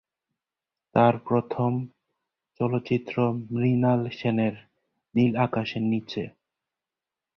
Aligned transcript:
তার 0.95 1.13
প্রথম 1.27 1.71
চলচ্চিত্র 2.59 3.15
মৃণাল 3.51 4.01
সেনের 4.11 4.55
"নীল 5.15 5.33
আকাশের 5.37 5.83
নিচে"। 5.83 6.23